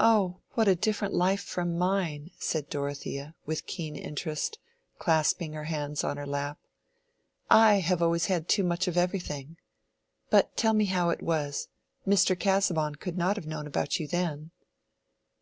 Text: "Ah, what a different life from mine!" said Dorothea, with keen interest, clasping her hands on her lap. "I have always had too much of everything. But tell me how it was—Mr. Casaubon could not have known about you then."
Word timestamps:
"Ah, 0.00 0.36
what 0.52 0.66
a 0.66 0.74
different 0.74 1.12
life 1.12 1.42
from 1.42 1.76
mine!" 1.76 2.30
said 2.38 2.70
Dorothea, 2.70 3.34
with 3.44 3.66
keen 3.66 3.96
interest, 3.96 4.58
clasping 4.98 5.52
her 5.52 5.64
hands 5.64 6.02
on 6.02 6.16
her 6.16 6.26
lap. 6.26 6.58
"I 7.50 7.80
have 7.80 8.00
always 8.00 8.24
had 8.32 8.48
too 8.48 8.64
much 8.64 8.88
of 8.88 8.96
everything. 8.96 9.58
But 10.30 10.56
tell 10.56 10.72
me 10.72 10.86
how 10.86 11.10
it 11.10 11.20
was—Mr. 11.22 12.34
Casaubon 12.40 12.94
could 12.94 13.18
not 13.18 13.36
have 13.36 13.46
known 13.46 13.66
about 13.66 14.00
you 14.00 14.08
then." 14.08 14.52